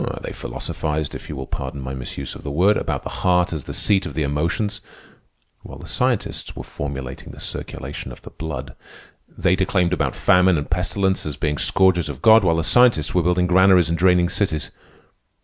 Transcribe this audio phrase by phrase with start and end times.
[0.23, 3.65] They philosophized, if you will pardon my misuse of the word, about the heart as
[3.65, 4.81] the seat of the emotions,
[5.61, 8.73] while the scientists were formulating the circulation of the blood.
[9.27, 13.21] They declaimed about famine and pestilence as being scourges of God, while the scientists were
[13.21, 14.71] building granaries and draining cities.